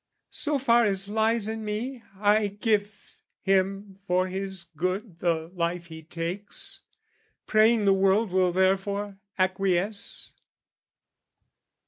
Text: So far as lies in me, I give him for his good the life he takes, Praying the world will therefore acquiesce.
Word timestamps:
So 0.31 0.57
far 0.57 0.85
as 0.85 1.07
lies 1.09 1.47
in 1.47 1.63
me, 1.63 2.01
I 2.17 2.47
give 2.47 3.19
him 3.39 3.95
for 4.07 4.27
his 4.29 4.63
good 4.63 5.19
the 5.19 5.51
life 5.53 5.85
he 5.85 6.01
takes, 6.01 6.81
Praying 7.45 7.85
the 7.85 7.93
world 7.93 8.31
will 8.31 8.51
therefore 8.51 9.19
acquiesce. 9.37 10.33